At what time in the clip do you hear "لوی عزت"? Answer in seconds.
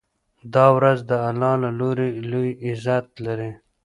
2.31-3.07